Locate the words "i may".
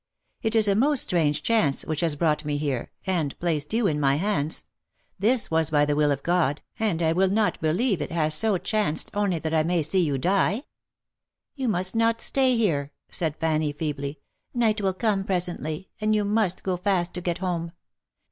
9.53-9.83